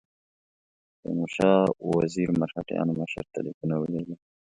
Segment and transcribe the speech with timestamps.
[0.99, 1.59] تیمورشاه
[1.97, 4.17] وزیر مرهټیانو مشر ته لیکونه ولېږل.